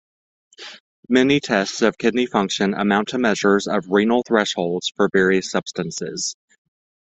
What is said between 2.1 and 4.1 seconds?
function amount to measures of